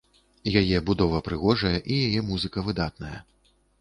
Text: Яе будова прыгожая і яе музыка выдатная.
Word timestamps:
Яе 0.61 0.77
будова 0.87 1.19
прыгожая 1.27 1.73
і 1.91 1.99
яе 2.07 2.21
музыка 2.31 2.65
выдатная. 2.71 3.17